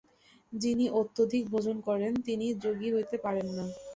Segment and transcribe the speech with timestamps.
[0.53, 3.65] যিনি অত্যধিক ভোজন করেন, তিনি যোগী হইতে পারেন না।